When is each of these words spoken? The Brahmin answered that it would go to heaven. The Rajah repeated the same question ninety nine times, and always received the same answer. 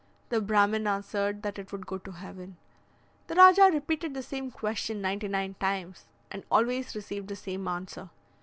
The 0.29 0.41
Brahmin 0.41 0.87
answered 0.87 1.43
that 1.43 1.59
it 1.59 1.71
would 1.71 1.85
go 1.85 1.99
to 1.99 2.09
heaven. 2.13 2.57
The 3.27 3.35
Rajah 3.35 3.69
repeated 3.71 4.15
the 4.15 4.23
same 4.23 4.49
question 4.49 4.99
ninety 4.99 5.27
nine 5.27 5.53
times, 5.59 6.05
and 6.31 6.43
always 6.49 6.95
received 6.95 7.27
the 7.27 7.35
same 7.35 7.67
answer. 7.67 8.09